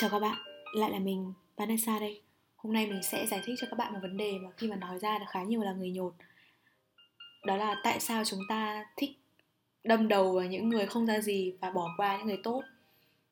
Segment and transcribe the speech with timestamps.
[0.00, 0.36] Chào các bạn,
[0.74, 2.22] lại là mình, Vanessa đây.
[2.56, 4.76] Hôm nay mình sẽ giải thích cho các bạn một vấn đề mà khi mà
[4.76, 6.14] nói ra là khá nhiều là người nhột.
[7.46, 9.10] Đó là tại sao chúng ta thích
[9.84, 12.62] đâm đầu vào những người không ra gì và bỏ qua những người tốt.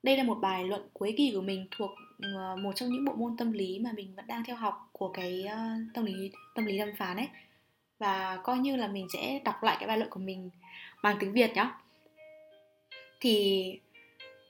[0.03, 1.91] Đây là một bài luận cuối kỳ của mình thuộc
[2.23, 5.09] ờ, một trong những bộ môn tâm lý mà mình vẫn đang theo học của
[5.09, 5.59] cái ờ,
[5.95, 7.29] tâm lý tâm lý đàm phán ấy.
[7.99, 10.51] Và coi như là mình sẽ đọc lại cái bài luận của mình
[11.03, 11.79] bằng tiếng Việt nhá.
[13.21, 13.65] Thì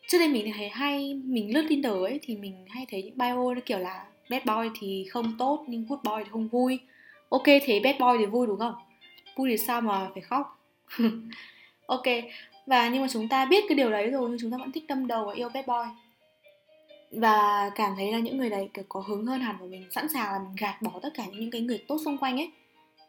[0.09, 3.55] trước đây mình thấy hay, mình lướt Tinder ấy, thì mình hay thấy những bio
[3.55, 6.79] nó kiểu là bad boy thì không tốt, nhưng good boy thì không vui.
[7.29, 8.75] Ok, thế bad boy thì vui đúng không?
[9.37, 10.61] Vui thì sao mà phải khóc?
[11.87, 12.03] Ok,
[12.67, 14.85] và nhưng mà chúng ta biết cái điều đấy rồi, nhưng chúng ta vẫn thích
[14.89, 15.91] đâm đầu và yêu bad boy.
[17.11, 20.09] Và cảm thấy là những người đấy kiểu có hứng hơn hẳn và mình, sẵn
[20.09, 22.51] sàng là mình gạt bỏ tất cả những cái người tốt xung quanh ấy.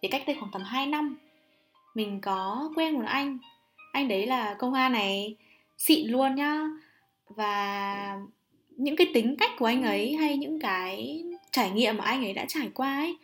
[0.02, 1.18] Thì cách đây khoảng tầm 2 năm,
[1.96, 3.38] mình có quen một anh.
[3.92, 5.36] Anh đấy là công an này,
[5.78, 6.64] xịn luôn nhá
[7.30, 8.20] và
[8.70, 12.34] những cái tính cách của anh ấy hay những cái trải nghiệm mà anh ấy
[12.34, 13.18] đã trải qua ấy,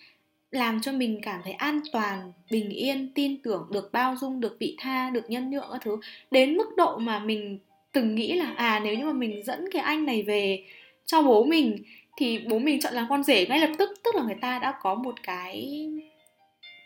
[0.51, 4.57] làm cho mình cảm thấy an toàn, bình yên, tin tưởng, được bao dung, được
[4.59, 5.97] vị tha, được nhân nhượng các thứ.
[6.31, 7.59] Đến mức độ mà mình
[7.91, 10.63] từng nghĩ là à nếu như mà mình dẫn cái anh này về
[11.05, 11.83] cho bố mình,
[12.17, 13.89] thì bố mình chọn làm con rể ngay lập tức.
[14.03, 15.87] Tức là người ta đã có một cái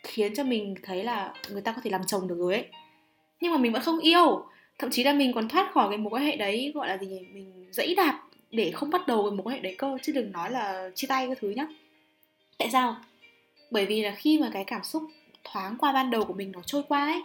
[0.04, 2.66] khiến cho mình thấy là người ta có thể làm chồng được rồi ấy.
[3.42, 4.46] Nhưng mà mình vẫn không yêu
[4.78, 7.08] thậm chí là mình còn thoát khỏi cái mối quan hệ đấy gọi là gì
[7.08, 7.20] nhỉ?
[7.34, 10.32] Mình dẫy đạp để không bắt đầu cái mối quan hệ đấy cơ chứ đừng
[10.32, 11.68] nói là chia tay cái thứ nhá.
[12.58, 12.96] Tại sao?
[13.72, 15.04] Bởi vì là khi mà cái cảm xúc
[15.44, 17.22] thoáng qua ban đầu của mình nó trôi qua ấy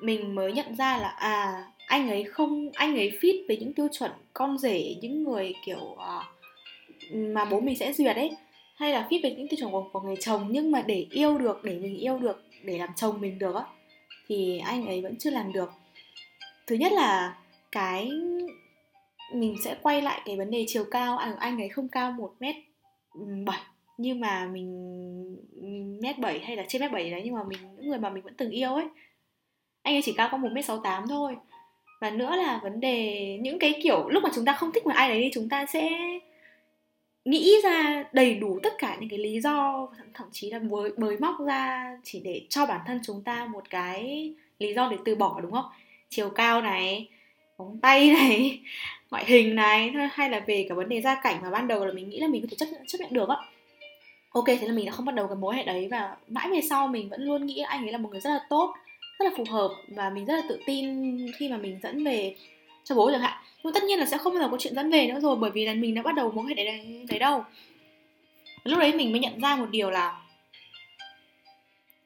[0.00, 3.88] mình mới nhận ra là à anh ấy không anh ấy fit với những tiêu
[3.92, 6.24] chuẩn con rể những người kiểu uh,
[7.12, 8.30] mà bố mình sẽ duyệt ấy.
[8.76, 11.38] Hay là fit với những tiêu chuẩn của, của người chồng nhưng mà để yêu
[11.38, 13.62] được để mình yêu được để làm chồng mình được á
[14.28, 15.70] thì anh ấy vẫn chưa làm được
[16.70, 17.36] thứ nhất là
[17.72, 18.10] cái
[19.34, 21.18] mình sẽ quay lại cái vấn đề chiều cao.
[21.18, 22.56] Anh anh ấy không cao một mét
[23.46, 23.60] bảy
[23.98, 27.88] nhưng mà mình mét bảy hay là trên mét bảy đấy nhưng mà mình những
[27.88, 28.84] người mà mình vẫn từng yêu ấy
[29.82, 31.36] anh ấy chỉ cao có một mét sáu tám thôi.
[32.00, 34.94] Và nữa là vấn đề những cái kiểu lúc mà chúng ta không thích một
[34.94, 35.90] ai đấy thì chúng ta sẽ
[37.24, 41.18] nghĩ ra đầy đủ tất cả những cái lý do thậm chí là bới, bới
[41.18, 45.14] móc ra chỉ để cho bản thân chúng ta một cái lý do để từ
[45.14, 45.64] bỏ đúng không?
[46.10, 47.08] Chiều cao này
[47.58, 48.60] móng tay này
[49.10, 51.92] ngoại hình này hay là về cả vấn đề gia cảnh mà ban đầu là
[51.92, 53.36] mình nghĩ là mình có thể chấp chấp nhận được á.
[54.30, 56.60] Ok thế là mình đã không bắt đầu cái mối hệ đấy và mãi về
[56.70, 58.74] sau mình vẫn luôn nghĩ anh ấy là một người rất là tốt
[59.18, 60.86] rất là phù hợp và mình rất là tự tin
[61.38, 62.34] khi mà mình dẫn về
[62.84, 63.42] cho bố chẳng hạn.
[63.64, 65.50] Nhưng tất nhiên là sẽ không bao giờ có chuyện dẫn về nữa rồi bởi
[65.50, 67.44] vì là mình đã bắt đầu mối hệ đấy, đấy, đấy đâu.
[68.64, 70.20] Lúc đấy mình mới nhận ra một điều là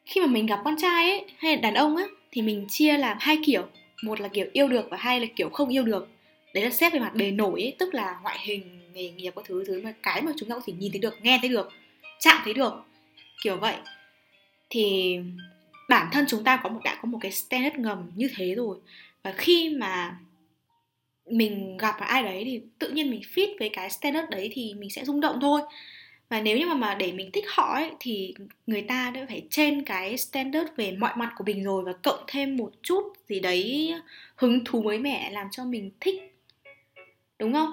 [0.05, 2.99] khi mà mình gặp con trai ấy hay là đàn ông á thì mình chia
[2.99, 3.67] làm hai kiểu
[4.05, 6.09] một là kiểu yêu được và hai là kiểu không yêu được.
[6.55, 9.45] Đấy là xét về mặt bề nổi ấy, tức là ngoại hình nghề nghiệp các
[9.49, 11.69] thứ thứ mà cái mà chúng ta có thể nhìn thấy được nghe thấy được
[12.21, 12.73] chạm thấy được
[13.43, 13.77] kiểu vậy.
[14.71, 15.19] Thì
[15.89, 18.79] bản thân chúng ta có một đã có một cái standard ngầm như thế rồi.
[19.23, 20.17] Và khi mà
[21.27, 24.91] mình gặp ai đấy thì tự nhiên mình fit với cái standard đấy thì mình
[24.91, 25.61] sẽ rung động thôi
[26.29, 28.35] và nếu như mà mà để mình thích họ ấy, thì
[28.67, 32.25] người ta đã phải trên cái standard về mọi mặt của mình rồi và cộng
[32.27, 33.95] thêm một chút gì đấy
[34.37, 36.23] hứng thú mới mẻ làm cho mình thích.
[37.39, 37.73] Đúng không?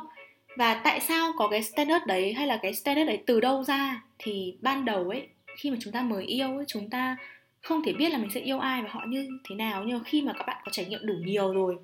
[0.57, 4.03] Và tại sao có cái standard đấy hay là cái standard đấy từ đâu ra?
[4.19, 7.18] Thì ban đầu ấy, khi mà chúng ta mới yêu ấy, chúng ta
[7.62, 9.83] không thể biết là mình sẽ yêu ai và họ như thế nào.
[9.83, 11.75] Nhưng mà khi mà các bạn có trải nghiệm đủ nhiều rồi,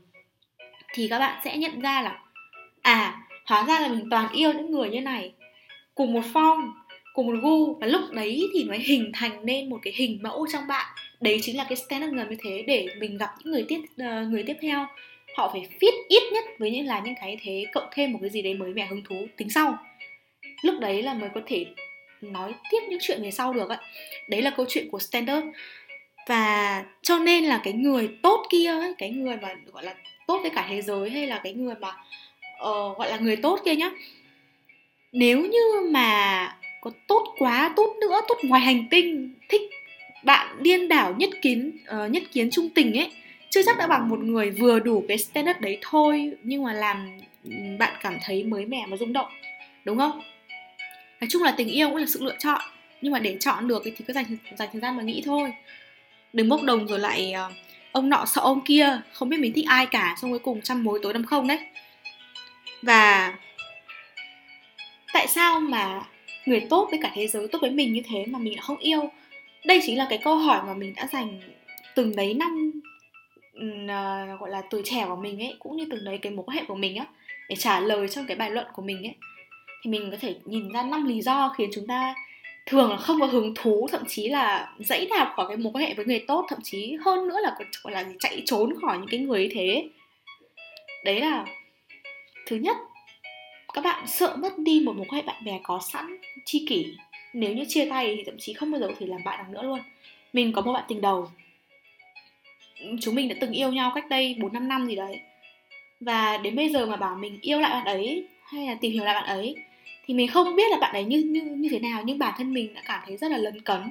[0.93, 2.19] thì các bạn sẽ nhận ra là
[2.81, 5.33] à hóa ra là mình toàn yêu những người như này
[5.97, 6.71] cùng một form
[7.13, 7.73] cùng một gu.
[7.73, 10.85] Và lúc đấy thì mới hình thành nên một cái hình mẫu trong bạn.
[11.21, 14.29] Đấy chính là cái standard ngầm như thế để mình gặp những người tiếp uh,
[14.29, 14.85] người tiếp theo.
[15.35, 18.29] Họ phải fit ít nhất với những là những cái thế cộng thêm một cái
[18.29, 19.77] gì đấy mới mẻ hứng thú tính sau.
[20.61, 21.65] Lúc đấy là mới có thể
[22.21, 23.79] nói tiếp những chuyện về sau được ạ.
[24.29, 25.47] Đấy là câu chuyện của standard.
[26.27, 29.95] Và cho nên là cái người tốt kia ấy, cái người mà gọi là
[30.27, 33.59] tốt với cả thế giới hay là cái người mà uh, gọi là người tốt
[33.65, 33.91] kia nhá
[35.17, 39.61] nếu như mà có tốt quá tốt nữa tốt ngoài hành tinh thích
[40.23, 43.11] bạn điên đảo nhất kiến uh, nhất kiến trung tình ấy
[43.49, 47.17] chưa chắc đã bằng một người vừa đủ cái standard đấy thôi nhưng mà làm
[47.79, 49.27] bạn cảm thấy mới mẻ và rung động
[49.85, 50.21] đúng không?
[51.21, 52.61] Nói chung là tình yêu cũng là sự lựa chọn
[53.01, 54.25] nhưng mà để chọn được thì cứ dành
[54.57, 55.53] dành thời gian mà nghĩ thôi.
[56.33, 57.53] Đừng bốc đồng rồi lại uh,
[57.91, 60.83] ông nọ sợ ông kia không biết mình thích ai cả xong cuối cùng trăm
[60.83, 61.59] mối tối năm không đấy.
[62.81, 63.33] Và
[65.13, 66.01] tại sao mà
[66.45, 68.77] người tốt với cả thế giới tốt với mình như thế mà mình lại không
[68.77, 69.09] yêu?
[69.65, 71.39] Đây chính là cái câu hỏi mà mình đã dành
[71.95, 72.71] từng đấy năm
[73.57, 76.57] uh, gọi là tuổi trẻ của mình ấy cũng như từng đấy cái mối quan
[76.57, 77.05] hệ của mình á
[77.49, 79.15] để trả lời trong cái bài luận của mình ấy.
[79.83, 82.15] Thì mình có thể nhìn ra năm lý do khiến chúng ta
[82.65, 85.85] thường là không có hứng thú thậm chí là dãy đạp khỏi cái mối quan
[85.85, 89.07] hệ với người tốt thậm chí hơn nữa là gọi là chạy trốn khỏi những
[89.11, 89.89] cái người như thế.
[91.05, 91.45] Đấy là
[92.45, 92.77] thứ nhất
[93.77, 96.85] các bạn sợ mất đi một mối quan hệ bạn bè có sẵn, chi kỷ.
[97.33, 99.53] Nếu như chia tay thì thậm chí không bao giờ thì thể làm bạn được
[99.53, 99.79] nữa luôn.
[100.33, 101.31] Mình có một bạn tình đầu.
[103.01, 105.19] Chúng mình đã từng yêu nhau cách đây 4 năm năm gì đấy.
[105.99, 109.03] Và đến bây giờ mà bảo mình yêu lại bạn ấy, hay là tìm hiểu
[109.03, 109.55] lại bạn ấy,
[110.05, 112.53] thì mình không biết là bạn ấy như như như thế nào, nhưng bản thân
[112.53, 113.81] mình đã cảm thấy rất là lấn cấn.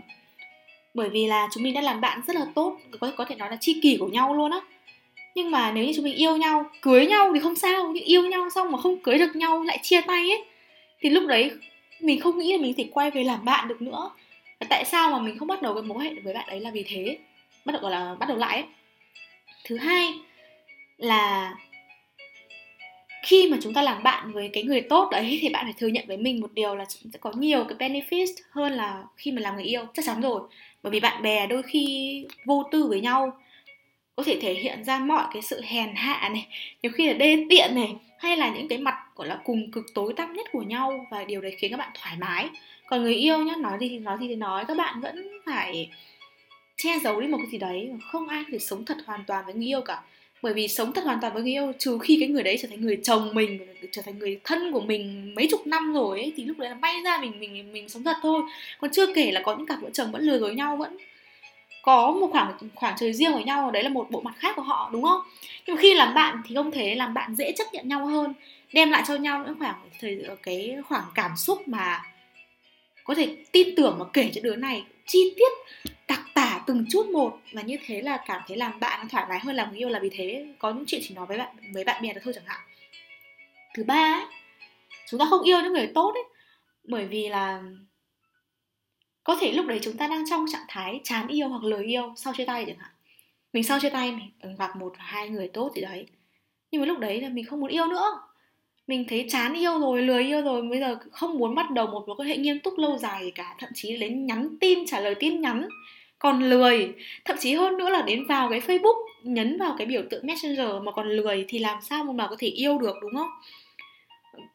[0.94, 3.50] Bởi vì là chúng mình đã làm bạn rất là tốt, có có thể nói
[3.50, 4.60] là chi kỷ của nhau luôn á
[5.36, 8.22] nhưng mà nếu như chúng mình yêu nhau, cưới nhau thì không sao, nhưng yêu
[8.22, 10.44] nhau xong mà không cưới được nhau, lại chia tay ấy,
[11.00, 11.50] thì lúc đấy
[12.00, 14.10] mình không nghĩ là mình thể quay về làm bạn được nữa.
[14.60, 16.70] Và tại sao mà mình không bắt đầu cái mối hệ với bạn ấy là
[16.70, 17.18] vì thế?
[17.64, 18.64] Bắt đầu, gọi là, bắt đầu lại ấy.
[19.64, 20.14] thứ hai
[20.98, 21.54] là
[23.22, 25.88] khi mà chúng ta làm bạn với cái người tốt đấy thì bạn phải thừa
[25.88, 29.40] nhận với mình một điều là sẽ có nhiều cái benefit hơn là khi mà
[29.40, 29.82] làm người yêu.
[29.94, 30.40] Chắc chắn rồi,
[30.82, 33.38] bởi vì bạn bè đôi khi vô tư với nhau
[34.16, 36.46] có thể thể hiện ra mọi cái sự hèn hạ này,
[36.82, 39.86] nhiều khi là đê tiện này, hay là những cái mặt, gọi là, cùng cực
[39.94, 42.48] tối tăm nhất của nhau và điều đấy khiến các bạn thoải mái.
[42.86, 45.90] Còn người yêu nhá, nói gì thì nói gì thì nói, các bạn vẫn phải
[46.76, 49.44] che giấu đi một cái gì đấy, không ai có thể sống thật hoàn toàn
[49.44, 50.02] với người yêu cả.
[50.42, 52.68] Bởi vì sống thật hoàn toàn với người yêu, trừ khi cái người đấy trở
[52.68, 53.58] thành người chồng mình,
[53.90, 56.74] trở thành người thân của mình mấy chục năm rồi ấy, thì lúc đấy là
[56.74, 58.42] may ra mình mình mình sống thật thôi.
[58.80, 60.96] Còn chưa kể là có những cặp vợ chồng vẫn lừa dối nhau, vẫn
[61.86, 64.62] có một khoảng khoảng trời riêng với nhau đấy là một bộ mặt khác của
[64.62, 65.20] họ đúng không?
[65.66, 68.34] Nhưng khi làm bạn thì không thể làm bạn dễ chấp nhận nhau hơn
[68.72, 72.02] đem lại cho nhau những khoảng thời cái khoảng cảm xúc mà
[73.04, 75.52] có thể tin tưởng và kể cho đứa này chi tiết
[76.08, 77.38] đặc tả từng chút một.
[77.52, 79.98] Và như thế là cảm thấy làm bạn thoải mái hơn làm người yêu là
[79.98, 82.44] vì thế có những chuyện chỉ nói với bạn với bạn bè được thôi chẳng
[82.46, 82.60] hạn.
[83.74, 84.24] Thứ ba ấy,
[85.10, 86.24] chúng ta không yêu những người tốt ấy
[86.84, 87.62] bởi vì là
[89.26, 92.12] có thể lúc đấy chúng ta đang trong trạng thái chán yêu hoặc lười yêu,
[92.16, 92.90] sau chia tay chẳng hạn.
[93.52, 96.06] Mình sau chia tay mình gặp một hai người tốt gì đấy.
[96.70, 98.20] Nhưng mà lúc đấy là mình không muốn yêu nữa.
[98.86, 102.04] Mình thấy chán yêu rồi, lười yêu rồi, bây giờ không muốn bắt đầu một
[102.06, 103.54] mối quan hệ nghiêm túc lâu dài gì cả.
[103.58, 105.68] Thậm chí đến nhắn tin, trả lời tin nhắn.
[106.18, 106.94] Còn lười,
[107.24, 110.68] thậm chí hơn nữa là đến vào cái facebook, nhấn vào cái biểu tượng messenger
[110.82, 113.30] mà còn lười thì làm sao mà có thể yêu được, đúng không?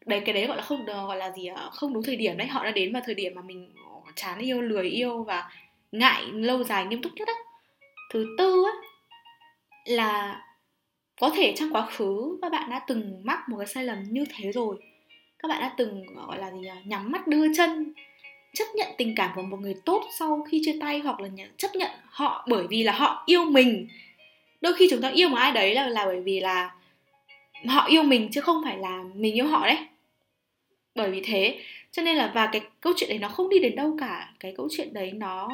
[0.06, 2.64] Đấy, cái đấy gọi là không gọi là gì không đúng thời điểm đấy, họ
[2.64, 3.70] đã đến vào thời điểm mà mình
[4.16, 5.50] chán yêu, lười yêu và
[5.92, 7.34] ngại lâu dài nghiêm túc nhất á.
[8.10, 8.72] Thứ tư á,
[9.86, 10.42] là
[11.20, 14.26] có thể trong quá khứ các bạn đã từng mắc một cái sai lầm như
[14.36, 14.76] thế rồi.
[15.40, 16.70] Các bạn đã từng, gọi là gì nhỉ?
[16.86, 17.94] nhắm mắt đưa chân,
[18.54, 21.76] chấp nhận tình cảm của một người tốt sau khi chia tay hoặc là chấp
[21.76, 23.88] nhận họ bởi vì là họ yêu mình.
[24.62, 26.72] Đôi khi chúng ta yêu một ai đấy là là bởi vì là
[27.68, 29.78] họ yêu mình chứ không phải là mình yêu họ đấy.
[30.96, 31.60] Bởi vì thế
[31.92, 34.30] cho nên là và cái câu chuyện đấy nó không đi đến đâu cả.
[34.40, 35.50] Cái câu chuyện đấy nó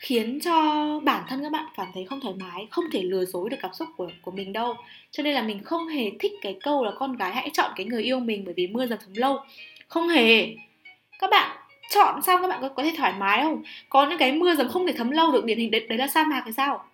[0.00, 3.50] khiến cho bản thân các bạn cảm thấy không thoải mái không thể lừa dối
[3.50, 4.74] được cảm xúc của của mình đâu.
[5.10, 7.86] Cho nên là mình không hề thích cái câu là con gái hãy chọn cái
[7.86, 9.38] người yêu mình bởi vì mưa dầm thấm lâu.
[9.88, 10.48] Không hề.
[11.18, 11.56] Các bạn
[11.90, 13.62] chọn xong các bạn có, có thể thoải mái không?
[13.88, 16.06] Có những cái mưa dầm không thể thấm lâu được điển hình đấy, đấy là
[16.06, 16.84] sa mạc hay sao?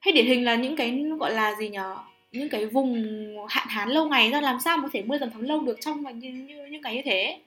[0.00, 1.96] Hay điển hình là những cái gọi là gì nhở?
[2.32, 3.04] Những cái vùng
[3.48, 6.18] hạn hán lâu ngày ra làm sao có thể mưa dầm thấm lâu được trong
[6.18, 7.38] như, như những cái như thế?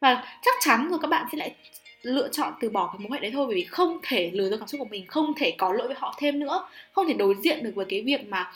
[0.00, 1.54] Và chắc chắn rồi các bạn sẽ lại
[2.02, 4.48] lựa chọn từ bỏ cái mối quan hệ đấy thôi bởi vì không thể lừa
[4.48, 6.68] dối cảm xúc của mình không thể có lỗi với họ thêm nữa.
[6.92, 8.52] Không thể đối diện được với cái việc mà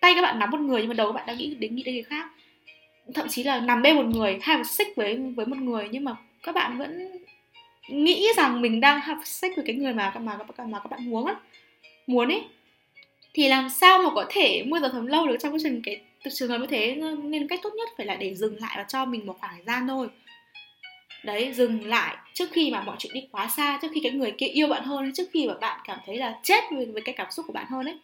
[0.00, 1.82] tay các bạn nắm một người nhưng mà đầu các bạn đang nghĩ đến nghĩ
[1.82, 2.30] đến người khác.
[3.14, 6.04] Thậm chí là nằm bên một người hay một xích với với một người nhưng
[6.04, 7.08] mà các bạn vẫn
[7.88, 11.10] nghĩ rằng mình đang have sex với cái người mà mà mà, mà các bạn
[11.10, 11.34] muốn á
[12.06, 12.44] muốn ấy
[13.34, 16.00] thì làm sao mà có thể mưa giờ thấm lâu được trong cái trường cái
[16.30, 16.94] trường hợp như thế?
[17.22, 19.64] Nên cách tốt nhất phải là để dừng lại và cho mình một khoảng thời
[19.64, 20.08] gian thôi
[21.24, 22.16] đấy dừng lại.
[22.34, 24.84] Trước khi mà mọi chuyện đi quá xa trước khi cái người kia yêu bạn
[24.84, 27.52] hơn trước khi mà bạn cảm thấy là chết với, với cái cảm xúc của
[27.52, 27.98] bạn hơn ấy.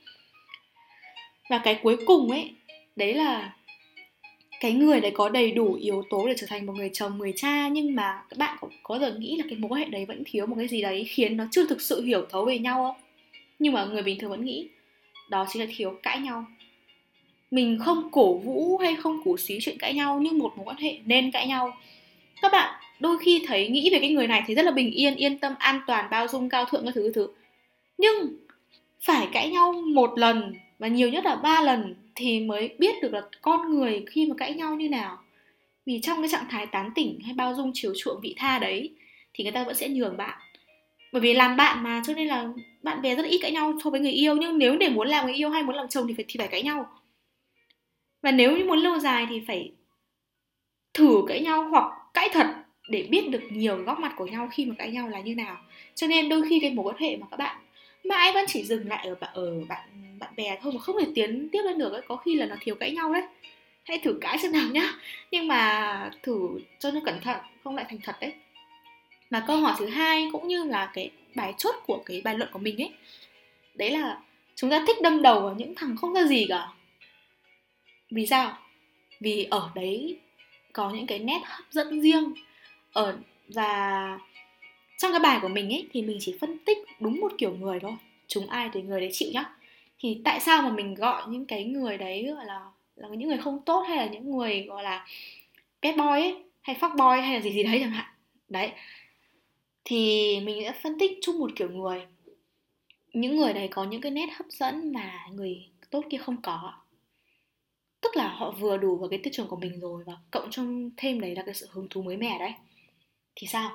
[1.51, 2.51] Và cái cuối cùng ấy
[2.97, 3.53] đấy là
[4.61, 7.33] cái người đấy có đầy đủ yếu tố để trở thành một người chồng người
[7.37, 10.05] cha nhưng mà các bạn có, có giờ nghĩ là cái mối quan hệ đấy
[10.05, 12.75] vẫn thiếu một cái gì đấy khiến nó chưa thực sự hiểu thấu về nhau
[12.75, 13.03] không?
[13.59, 14.69] Nhưng mà người bình thường vẫn nghĩ
[15.31, 16.45] đó chính là thiếu cãi nhau.
[17.51, 20.77] Mình không cổ vũ hay không cổ xí chuyện cãi nhau nhưng một mối quan
[20.77, 21.77] hệ nên cãi nhau.
[22.43, 25.15] Các bạn đôi khi thấy nghĩ về cái người này thì rất là bình yên
[25.15, 27.29] yên tâm, an toàn, bao dung, cao thượng các thứ các thứ.
[27.99, 28.37] Nhưng
[29.01, 33.13] phải cãi nhau một lần và nhiều nhất là ba lần thì mới biết được
[33.13, 35.19] là con người khi mà cãi nhau như nào.
[35.87, 38.91] Vì trong cái trạng thái tán tỉnh hay bao dung chiều chuộng vị tha đấy
[39.35, 40.39] thì người ta vẫn sẽ nhường bạn.
[41.13, 42.49] Bởi vì làm bạn mà, cho nên là
[42.83, 44.37] bạn bè rất ít cãi nhau so với người yêu.
[44.37, 46.49] Nhưng nếu để muốn làm người yêu hay muốn làm chồng thì phải thì phải
[46.49, 46.91] cãi nhau.
[48.23, 49.73] Và nếu như muốn lâu dài thì phải
[50.95, 52.47] thử cãi nhau hoặc cãi thật
[52.89, 55.57] để biết được nhiều góc mặt của nhau khi mà cãi nhau là như nào.
[55.95, 57.57] Cho nên đôi khi cái mối quan hệ mà các bạn,
[58.05, 61.07] mãi vẫn chỉ dừng lại ở bạn ở bạn bạn bè thôi mà không thể
[61.15, 62.03] tiến tiếp lên được ấy.
[62.09, 63.23] Có khi là nó thiếu cãi nhau đấy.
[63.85, 64.93] Hãy thử cãi xem nào nhá.
[65.31, 68.33] Nhưng mà thử cho nó cẩn thận, không lại thành thật đấy.
[69.31, 72.51] Mà câu hỏi thứ hai cũng như là cái bài chốt của cái bài luận
[72.53, 72.93] của mình ấy,
[73.75, 74.21] đấy là
[74.55, 76.69] chúng ta thích đâm đầu vào những thằng không ra gì cả.
[78.11, 78.59] Vì sao?
[79.21, 80.19] Vì ở đấy
[80.73, 82.33] có những cái nét hấp dẫn riêng
[82.99, 84.19] ở và
[84.99, 87.81] trong cái bài của mình ấy, thì mình chỉ phân tích đúng một kiểu người
[87.81, 87.93] thôi.
[88.27, 89.45] Chúng ai thì người đấy chịu nhá.
[89.99, 93.39] Thì tại sao mà mình gọi những cái người đấy, gọi là là những người
[93.39, 95.07] không tốt hay là những người, gọi là,
[95.83, 98.07] bad boy ấy, hay fuck boy hay là gì gì đấy chẳng hạn.
[98.49, 98.71] Đấy.
[99.85, 102.03] Thì mình sẽ phân tích chung một kiểu người.
[103.13, 106.73] Những người đấy có những cái nét hấp dẫn mà người tốt kia không có.
[108.01, 110.91] Tức là họ vừa đủ vào cái tiêu chuẩn của mình rồi và cộng trong
[110.97, 112.53] thêm đấy là cái sự hứng thú mới mẻ đấy
[113.41, 113.71] thì sao?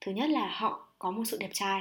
[0.00, 1.80] Thứ nhất là họ có một sự đẹp trai.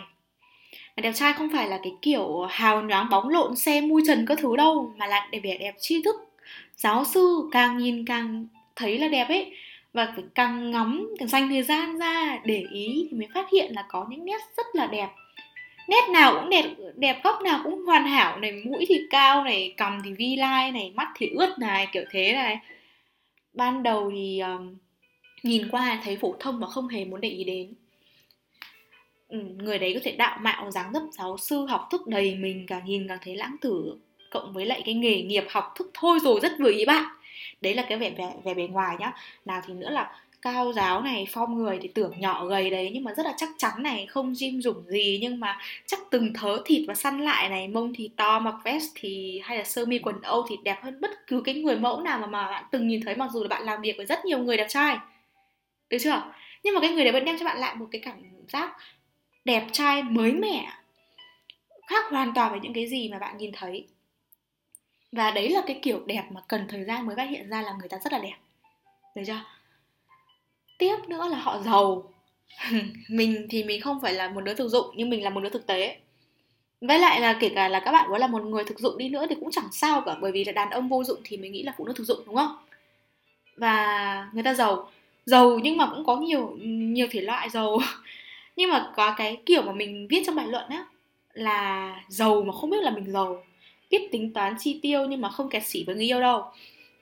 [0.72, 4.26] Mà đẹp trai không phải là cái kiểu hào nhoáng bóng lộn xe mui trần
[4.26, 6.16] các thứ đâu mà là đẹp vẻ đẹp tri thức.
[6.76, 9.54] Giáo sư càng nhìn càng thấy là đẹp ấy
[9.94, 13.74] và phải càng ngắm càng dành thời gian ra để ý thì mới phát hiện
[13.76, 15.10] là có những nét rất là đẹp.
[15.88, 19.74] Nét nào cũng đẹp đẹp góc nào cũng hoàn hảo này mũi thì cao này
[19.78, 22.60] cằm thì vi lai này mắt thì ướt này kiểu thế này.
[23.54, 24.76] Ban đầu thì um,
[25.44, 27.74] nhìn qua thấy phổ thông mà không hề muốn để ý đến.
[29.30, 32.66] Ừ, người đấy có thể đạo mạo dáng dấp giáo sư học thức đầy mình
[32.68, 33.96] càng nhìn càng thấy lãng tử
[34.32, 37.06] cộng với lại cái nghề nghiệp học thức thôi rồi rất vừa ý bạn.
[37.62, 39.14] Đấy là cái vẻ vẻ, vẻ bề ngoài nhá.
[39.46, 43.04] Nào thì nữa là cao giáo này form người thì tưởng nhỏ gầy đấy nhưng
[43.04, 46.62] mà rất là chắc chắn này không gym dùng gì nhưng mà chắc từng thớ
[46.66, 50.00] thịt và săn lại này mông thì to mặc vest thì hay là sơ mi
[50.00, 52.88] quần âu thì đẹp hơn bất cứ cái người mẫu nào mà mà bạn từng
[52.88, 54.98] nhìn thấy mặc dù là bạn làm việc với rất nhiều người đẹp trai
[55.90, 56.34] được chưa?
[56.64, 58.78] Nhưng mà cái người đấy vẫn đem cho bạn lại một cái cảm giác
[59.46, 60.72] đẹp trai, mới mẻ,
[61.88, 63.88] khác hoàn toàn với những cái gì mà bạn nhìn thấy.
[65.12, 67.74] Và đấy là cái kiểu đẹp mà cần thời gian mới phát hiện ra là
[67.80, 68.36] người ta rất là đẹp.
[69.16, 69.42] Được chưa?
[70.78, 72.14] Tiếp nữa là họ giàu.
[73.10, 75.50] Mình thì mình không phải là một đứa thực dụng, nhưng mình là một đứa
[75.50, 75.98] thực tế.
[76.82, 79.10] Với lại là kể cả là các bạn có là một người thực dụng đi
[79.10, 81.52] nữa thì cũng chẳng sao cả, bởi vì là đàn ông vô dụng thì mình
[81.52, 82.58] nghĩ là phụ nữ thực dụng, đúng không?
[83.56, 84.92] Và người ta giàu
[85.30, 87.80] giàu nhưng mà cũng có nhiều nhiều thể loại giàu
[88.56, 90.86] nhưng mà có cái kiểu mà mình viết trong bài luận á,
[91.34, 93.44] là giàu mà không biết là mình giàu,
[93.92, 96.44] biết tính toán chi tiêu nhưng mà không kẹt xỉ với người yêu đâu.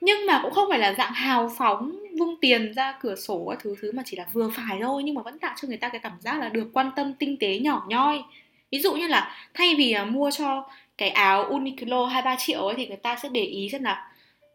[0.00, 3.58] Nhưng mà cũng không phải là dạng hào phóng, vung tiền ra cửa sổ các
[3.62, 5.88] thứ thứ mà chỉ là vừa phải thôi, nhưng mà vẫn tạo cho người ta
[5.88, 8.22] cái cảm giác là được quan tâm tinh tế nhỏ nhoi.
[8.70, 10.68] Ví dụ như là thay vì à, mua cho
[10.98, 14.12] cái áo Uniqlo hai ba triệu ấy thì người ta sẽ để ý xem là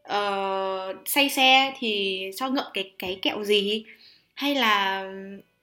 [0.07, 3.86] uh, say xe thì cho ngậm cái cái kẹo gì?
[4.33, 5.03] Hay là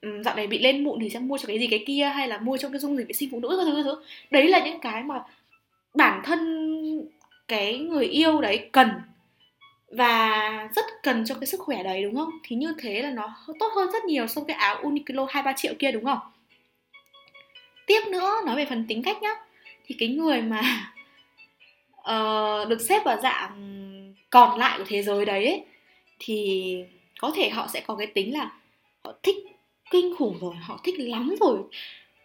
[0.02, 2.04] um, dạo này bị lên mụn thì sẽ mua cho cái gì cái kia?
[2.04, 4.04] Hay là mua cho cái dung dịch vệ sinh phụ nữ các thứ, các thứ?
[4.30, 5.24] Đấy là những cái mà
[5.94, 6.40] bản thân
[7.48, 8.88] cái người yêu đấy cần
[9.90, 12.30] và rất cần cho cái sức khỏe đấy đúng không?
[12.44, 15.42] Thì như thế là nó tốt hơn rất nhiều so với cái áo Uniqlo hai
[15.42, 16.18] ba triệu kia đúng không?
[17.86, 19.34] Tiếp nữa nói về phần tính cách nhá.
[19.86, 20.92] Thì cái người mà
[22.00, 23.89] uh, được xếp vào dạng
[24.30, 25.64] còn lại của thế giới đấy ấy,
[26.18, 26.76] thì
[27.20, 28.52] có thể họ sẽ có cái tính là
[29.04, 29.36] họ thích
[29.90, 31.58] kinh khủng rồi họ thích lắm rồi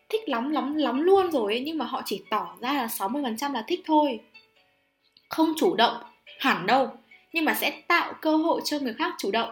[0.09, 3.53] thích lắm lắm lắm luôn rồi ấy, nhưng mà họ chỉ tỏ ra là 60%
[3.53, 4.19] là thích thôi.
[5.29, 5.97] Không chủ động
[6.39, 6.89] hẳn đâu
[7.33, 9.50] nhưng mà sẽ tạo cơ hội cho người khác chủ động.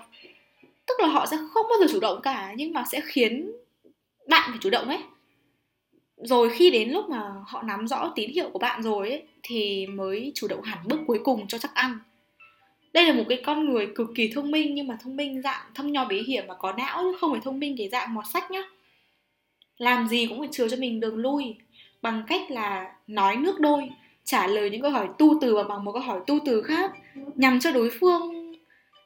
[0.87, 3.51] Tức là họ sẽ không bao giờ chủ động cả nhưng mà sẽ khiến
[4.27, 4.99] bạn phải chủ động ấy.
[6.17, 9.87] Rồi khi đến lúc mà họ nắm rõ tín hiệu của bạn rồi ấy, thì
[9.87, 11.99] mới chủ động hẳn bước cuối cùng cho chắc ăn
[12.93, 15.65] đây là một cái con người cực kỳ thông minh nhưng mà thông minh dạng
[15.75, 18.25] thâm nho bí hiểm và có não chứ không phải thông minh cái dạng mọt
[18.33, 18.61] sách nhá.
[19.77, 21.55] Làm gì cũng phải chừa cho mình đường lui
[22.01, 23.89] bằng cách là nói nước đôi
[24.23, 26.91] trả lời những câu hỏi tu từ và bằng một câu hỏi tu từ khác
[27.35, 28.53] nhằm cho đối phương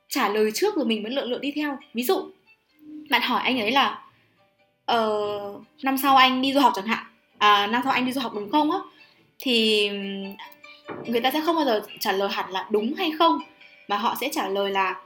[0.10, 1.78] trả lời trước rồi mình mới lượn lượn đi theo.
[1.94, 2.30] Ví dụ
[3.10, 4.04] bạn hỏi anh ấy là
[4.86, 5.20] ờ,
[5.84, 7.06] năm sau anh đi du học chẳng hạn.
[7.38, 8.78] À, năm sau anh đi du học đúng không á?
[9.40, 9.90] Thì
[11.06, 13.40] người ta sẽ không bao giờ trả lời hẳn là đúng hay không
[13.88, 15.02] mà họ sẽ trả lời là,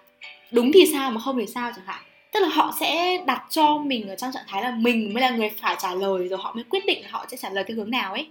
[0.51, 2.01] đúng thì sao mà không thì sao chẳng hạn.
[2.33, 5.29] Tức là họ sẽ đặt cho mình ở trong trạng thái là mình mới là
[5.29, 7.75] người phải trả lời, rồi họ mới quyết định là họ sẽ trả lời cái
[7.75, 8.27] hướng nào ấy.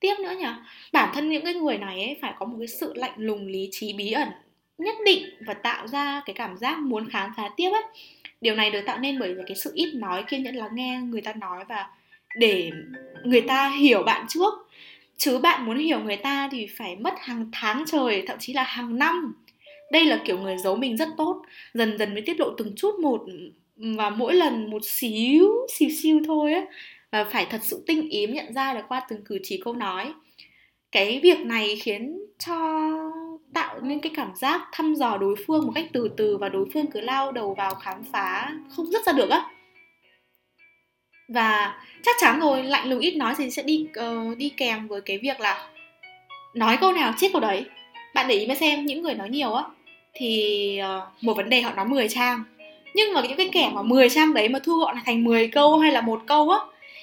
[0.00, 0.46] Tiếp nữa nhỉ?
[0.92, 3.68] Bản thân những cái người này ấy phải có một cái sự lạnh lùng, lý
[3.72, 4.28] trí, bí ẩn
[4.78, 7.82] nhất định và tạo ra cái cảm giác muốn khám phá tiếp ấy.
[8.40, 11.20] Điều này được tạo nên bởi cái sự ít nói, kiên nhẫn lắng nghe người
[11.20, 11.88] ta nói và
[12.36, 12.70] để
[13.24, 14.54] người ta hiểu bạn trước.
[15.16, 18.62] Chứ bạn muốn hiểu người ta thì phải mất hàng tháng trời, thậm chí là
[18.62, 19.34] hàng năm
[19.92, 21.42] đây là kiểu người giấu mình rất tốt.
[21.74, 23.22] Dần dần mới tiết lộ từng chút một
[23.76, 26.64] và mỗi lần một xíu xíu xíu thôi á
[27.10, 30.12] và phải thật sự tinh ý nhận ra được qua từng cử chỉ câu nói.
[30.92, 32.88] Cái việc này khiến cho
[33.54, 36.66] tạo nên cái cảm giác thăm dò đối phương một cách từ từ và đối
[36.74, 39.46] phương cứ lao đầu vào khám phá không dứt ra được á.
[41.28, 45.00] Và chắc chắn rồi lạnh lùng ít nói thì sẽ đi uh, đi kèm với
[45.00, 45.68] cái việc là
[46.54, 47.64] nói câu nào chết câu đấy.
[48.14, 49.64] Bạn để ý mà xem những người nói nhiều á
[50.14, 52.44] thì uh, một vấn đề họ nói 10 trang.
[52.94, 55.78] Nhưng mà những cái kẻ mà 10 trang đấy mà thu gọn thành 10 câu
[55.78, 56.58] hay là một câu á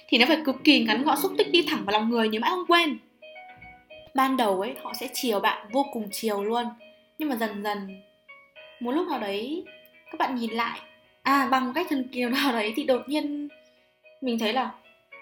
[0.07, 2.39] thì nó phải cực kỳ ngắn gọn xúc tích đi thẳng vào lòng người nhớ
[2.39, 2.97] mãi không quên.
[4.15, 6.65] Ban đầu ấy họ sẽ chiều bạn vô cùng chiều luôn.
[7.17, 8.01] Nhưng mà dần dần
[8.79, 9.63] một lúc nào đấy
[10.11, 10.79] các bạn nhìn lại
[11.21, 13.47] à bằng một cách thần kỳ nào đấy thì đột nhiên
[14.21, 14.71] mình thấy là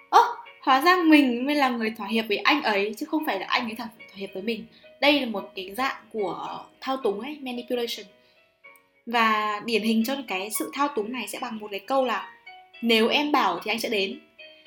[0.09, 0.19] ơ
[0.61, 3.45] hóa ra mình mới là người thỏa hiệp với anh ấy chứ không phải là
[3.49, 4.65] anh ấy thỏa hiệp với mình.
[5.01, 8.05] Đây là một cái dạng của thao túng ấy, manipulation.
[9.05, 12.31] Và điển hình cho cái sự thao túng này sẽ bằng một cái câu là,
[12.81, 14.19] nếu em bảo thì anh sẽ đến.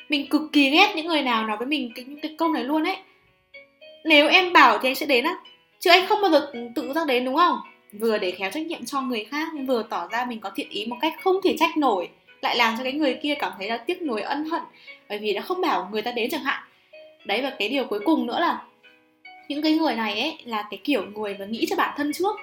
[0.08, 2.84] Mình cực kỳ ghét những người nào nói với mình cái cái câu này luôn
[2.84, 2.96] ấy.
[4.04, 5.36] Nếu em bảo thì anh sẽ đến á.
[5.80, 7.58] Chứ anh không bao giờ tự ra đến, đúng không?
[7.92, 10.68] Vừa để khéo trách nhiệm cho người khác, nhưng vừa tỏ ra mình có thiện
[10.68, 12.08] ý một cách không thể trách nổi,
[12.42, 14.62] lại làm cho cái người kia cảm thấy là tiếc nuối, ân hận,
[15.08, 16.62] bởi vì đã không bảo người ta đến chẳng hạn.
[17.24, 18.62] Đấy, và cái điều cuối cùng nữa là
[19.50, 22.36] những cái người này ấy là cái kiểu người mà nghĩ cho bản thân trước.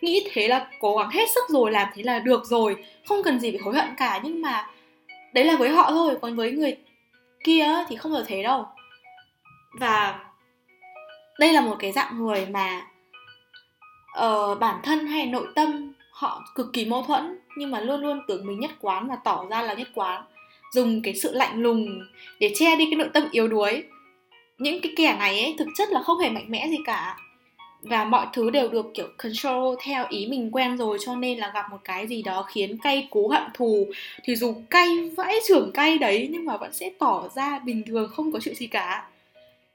[0.00, 2.76] Nghĩ thế là cố gắng hết sức rồi làm thế là được rồi
[3.06, 4.20] không cần gì phải hối hận cả.
[4.22, 4.66] Nhưng mà
[5.32, 6.76] đấy là với họ thôi còn với người
[7.44, 8.66] kia thì không được thế đâu.
[9.80, 10.20] Và
[11.38, 12.86] đây là một cái dạng người mà
[14.24, 18.20] uh, bản thân hay nội tâm họ cực kỳ mâu thuẫn nhưng mà luôn luôn
[18.28, 20.24] tưởng mình nhất quán và tỏ ra là nhất quán.
[20.72, 22.00] Dùng cái sự lạnh lùng
[22.40, 23.84] để che đi cái nội tâm yếu đuối
[24.60, 27.16] những cái kẻ này ấy thực chất là không hề mạnh mẽ gì cả.
[27.82, 31.50] Và mọi thứ đều được kiểu control theo ý mình quen rồi cho nên là
[31.54, 33.86] gặp một cái gì đó khiến cay cú hận thù
[34.24, 38.10] thì dù cay vãi trưởng cay đấy nhưng mà vẫn sẽ tỏ ra bình thường
[38.14, 39.08] không có chuyện gì cả.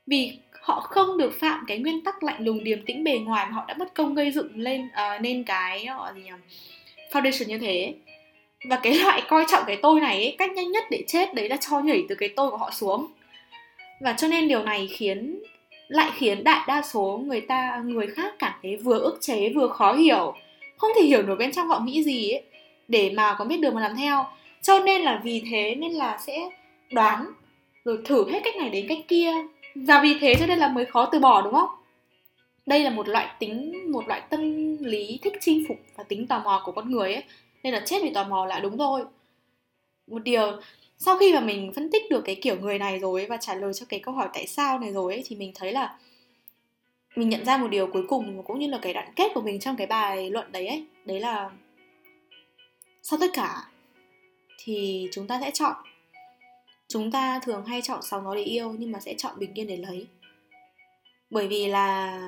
[0.08, 3.52] Vì họ không được phạm cái nguyên tắc lạnh lùng điềm tĩnh bề ngoài mà
[3.52, 6.32] họ đã bất công gây dựng lên uh, nên cái họ gì nhỉ
[7.12, 7.94] foundation như thế.
[8.70, 11.50] Và cái loại coi trọng cái tôi này ấy, cách nhanh nhất để chết đấy
[11.50, 13.08] là cho nhảy từ cái tôi của họ xuống
[14.00, 15.40] và cho nên điều này khiến,
[15.88, 19.68] lại khiến đại đa số người ta, người khác cảm thấy vừa ức chế, vừa
[19.68, 20.34] khó hiểu,
[20.78, 22.44] không thể hiểu nổi bên trong họ nghĩ gì ấy,
[22.88, 24.26] để mà có biết đường mà làm theo.
[24.62, 26.50] Cho nên là vì thế nên là sẽ
[26.92, 27.26] đoán,
[27.86, 29.32] rồi thử hết cách này đến cách kia.
[29.76, 31.70] Và vì thế cho nên là mới khó từ bỏ, đúng không?
[32.66, 36.40] Đây là một loại tính, một loại tâm lý thích chinh phục và tính tò
[36.40, 37.24] mò của con người ấy.
[37.64, 39.02] Nên là chết vì tò mò là đúng thôi.
[40.08, 40.52] Một điều
[41.06, 43.56] sau khi mà mình phân tích được cái kiểu người này rồi ấy, và trả
[43.56, 45.98] lời cho cái câu hỏi tại sao này rồi ấy, thì mình thấy là
[47.16, 49.60] mình nhận ra một điều cuối cùng cũng như là cái đoạn kết của mình
[49.60, 51.50] trong cái bài luận đấy ấy đấy là
[53.04, 53.64] sau tất cả
[54.58, 55.76] thì chúng ta sẽ chọn.
[56.88, 59.68] Chúng ta thường hay chọn sóng nó để yêu nhưng mà sẽ chọn bình yên
[59.68, 60.08] để lấy.
[61.30, 62.20] Bởi vì là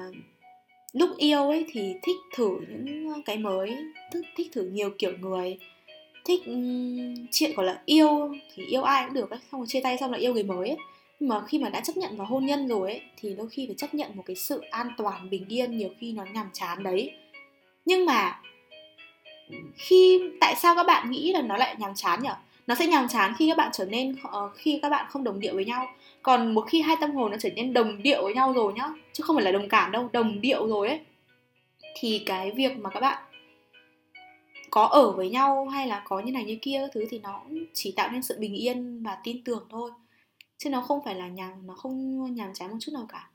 [0.93, 3.77] lúc yêu ấy thì thích thử những cái mới
[4.13, 5.57] thích, thích thử nhiều kiểu người
[6.27, 6.41] thích
[7.31, 10.11] chuyện gọi là yêu thì yêu ai cũng được ấy xong rồi chia tay xong
[10.11, 10.77] lại yêu người mới ấy.
[11.19, 13.67] Nhưng mà khi mà đã chấp nhận vào hôn nhân rồi ấy thì đôi khi
[13.67, 16.83] phải chấp nhận một cái sự an toàn bình yên nhiều khi nó nhàm chán
[16.83, 17.11] đấy.
[17.85, 18.41] Nhưng mà
[19.75, 22.29] khi tại sao các bạn nghĩ là nó lại nhàm chán nhỉ
[22.67, 25.39] nó sẽ nhàm chán khi các bạn trở nên uh, khi các bạn không đồng
[25.39, 25.87] điệu với nhau.
[26.21, 28.89] Còn một khi hai tâm hồn nó trở nên đồng điệu với nhau rồi nhá
[29.13, 30.99] chứ không phải là đồng cảm đâu đồng điệu rồi ấy
[31.99, 33.23] thì cái việc mà các bạn
[34.77, 37.41] có ở với nhau hay là có như này như kia thứ thì nó
[37.73, 39.91] chỉ tạo nên sự bình yên và tin tưởng thôi.
[40.57, 43.29] Chứ nó không phải là nhàm, nó không nhàm chán một chút nào cả.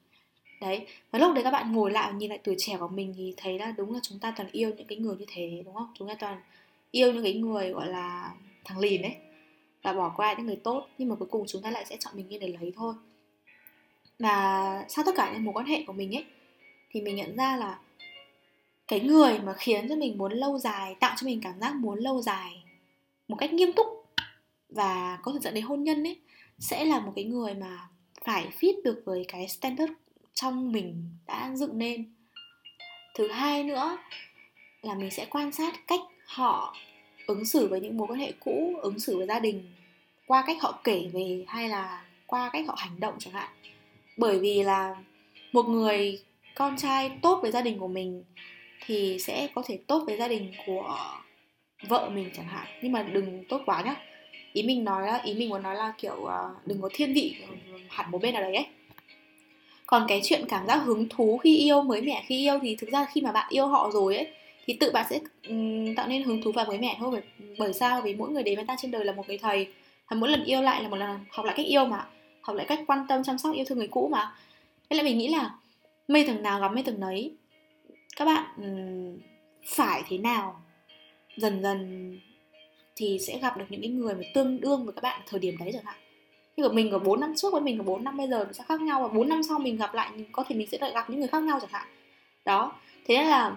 [0.61, 3.35] Đấy, và lúc đấy các bạn ngồi lại nhìn lại tuổi trẻ của mình thì
[3.37, 5.93] thấy là đúng là chúng ta toàn yêu những cái người như thế, đúng không?
[5.95, 6.41] Chúng ta toàn
[6.91, 9.15] yêu những cái người, gọi là, thằng lìn ấy
[9.83, 10.87] và bỏ qua những người tốt.
[10.99, 12.95] Nhưng mà cuối cùng chúng ta lại sẽ chọn mình yên để lấy thôi.
[14.19, 16.25] Và sau tất cả những mối quan hệ của mình ấy,
[16.91, 17.79] thì mình nhận ra là
[18.89, 21.99] cái người mà khiến cho mình muốn lâu dài, tạo cho mình cảm giác muốn
[21.99, 22.63] lâu dài
[23.29, 23.87] một cách nghiêm túc
[24.69, 26.21] và có thể dẫn đến hôn nhân ấy,
[26.59, 27.89] sẽ là một cái người mà
[28.25, 29.93] phải fit được với cái standard
[30.35, 32.15] trong mình đã dựng nên.
[33.15, 33.99] Thứ hai nữa
[34.83, 36.77] là mình sẽ quan sát cách họ
[37.27, 39.73] ứng xử với những mối quan hệ cũ, ứng xử với gia đình
[40.27, 43.49] qua cách họ kể về hay là qua cách họ hành động chẳng hạn.
[44.17, 44.97] Bởi vì là
[45.53, 46.23] một người
[46.55, 48.25] con trai tốt với gia đình của mình
[48.87, 50.99] thì sẽ có thể tốt với gia đình của
[51.89, 52.67] vợ mình chẳng hạn.
[52.83, 53.97] Nhưng mà đừng tốt quá nhá.
[54.53, 57.37] Ý mình nói là ý mình muốn nói là kiểu à, đừng có thiên vị
[57.89, 58.67] hẳn một bên nào đấy ấy.
[59.87, 62.91] Còn cái chuyện cảm giác hứng thú khi yêu mới mẻ khi yêu thì thực
[62.91, 64.29] ra khi mà bạn yêu họ rồi ấy
[64.67, 67.11] thì tự bạn sẽ um, tạo nên hứng thú và mới mẻ thôi.
[67.11, 67.23] Bởi,
[67.59, 68.01] bởi sao?
[68.01, 69.67] Vì mỗi người đến với ta trên đời là một cái thầy.
[70.11, 72.07] Và mỗi lần yêu lại là một lần học lại cách yêu mà
[72.43, 74.35] học lại cách quan tâm chăm sóc yêu thương người cũ mà.
[74.91, 75.51] Thế là mình nghĩ là
[76.09, 77.35] mây tầng nào gặp mây tầng nấy
[78.17, 78.45] các bạn
[79.67, 80.63] phải thế nào?
[81.37, 82.11] Dần dần
[82.97, 85.55] thì sẽ gặp được những cái người mà tương đương với các bạn thời điểm
[85.59, 85.97] đấy chẳng hạn.
[86.57, 88.53] Như của mình ở 4 năm trước với mình ở 4 năm, bây giờ nó
[88.53, 90.93] sẽ khác nhau và 4 năm sau mình gặp lại có thể mình sẽ lại
[90.95, 91.89] gặp những người khác nhau chẳng hạn.
[92.45, 92.73] Đó,
[93.07, 93.57] thế nên là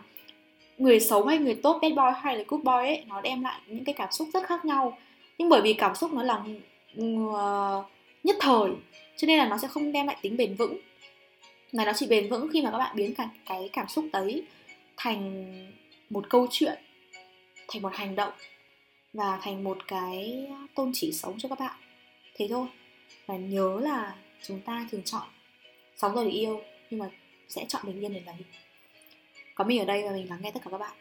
[0.78, 3.62] người xấu hay người tốt, bad boy hay là good boy ấy, nó đem lại
[3.68, 4.98] những cái cảm xúc rất khác nhau.
[5.38, 6.44] Nhưng bởi vì cảm xúc nó là
[7.34, 7.84] ờ,
[8.24, 8.72] nhất thời,
[9.18, 10.78] cho nên là nó sẽ không đem lại tính bền vững
[11.76, 14.44] mà nó chỉ bền vững khi mà các bạn biến cả cái cảm xúc đấy
[14.98, 15.46] thành
[16.10, 16.80] một câu chuyện,
[17.68, 18.34] thành một hành động
[19.14, 21.76] và thành một cái tôn chỉ sống cho các bạn.
[22.36, 22.68] Thế thôi.
[23.26, 25.28] Và nhớ là chúng ta thường chọn
[25.98, 27.10] sống rồi để yêu nhưng mà
[27.50, 28.36] sẽ chọn bình yên để lấy.
[29.56, 30.98] Có mình ở đây và mình lắng nghe tất cả các bạn.